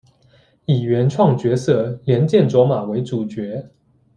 [0.65, 3.63] 以原创角色莲见琢马为主角。